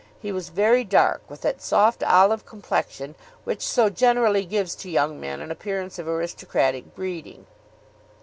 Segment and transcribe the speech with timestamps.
[0.19, 3.13] He was very dark, with that soft olive complexion
[3.43, 7.45] which so generally gives to young men an appearance of aristocratic breeding.